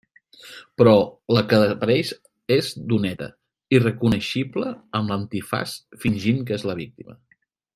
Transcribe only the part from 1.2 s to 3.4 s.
la que apareix és Doneta,